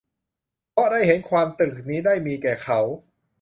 [0.71, 2.79] เพราะได้เห็น ความตรึกนี้ ได้มีแก่เขา